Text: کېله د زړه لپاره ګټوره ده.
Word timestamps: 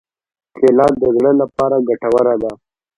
کېله 0.57 0.87
د 0.99 1.01
زړه 1.15 1.31
لپاره 1.41 1.75
ګټوره 1.87 2.35
ده. 2.41 2.51